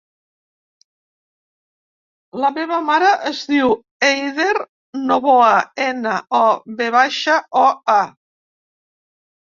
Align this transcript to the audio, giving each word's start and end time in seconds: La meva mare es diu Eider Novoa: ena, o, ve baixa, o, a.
La 2.45 2.51
meva 2.55 2.79
mare 2.87 3.11
es 3.31 3.43
diu 3.53 3.75
Eider 4.09 4.49
Novoa: 5.11 5.53
ena, 5.89 6.17
o, 6.39 6.43
ve 6.81 6.89
baixa, 6.97 7.37
o, 7.67 7.67
a. 8.01 8.03